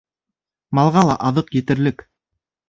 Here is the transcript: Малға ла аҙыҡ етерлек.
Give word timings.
Малға 0.79 1.03
ла 1.09 1.17
аҙыҡ 1.31 1.53
етерлек. 1.59 2.05